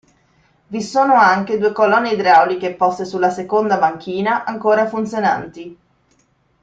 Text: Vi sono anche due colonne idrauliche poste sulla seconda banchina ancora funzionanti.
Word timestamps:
Vi 0.65 0.81
sono 0.81 1.13
anche 1.13 1.59
due 1.59 1.71
colonne 1.73 2.13
idrauliche 2.13 2.73
poste 2.73 3.05
sulla 3.05 3.29
seconda 3.29 3.77
banchina 3.77 4.45
ancora 4.45 4.87
funzionanti. 4.87 5.77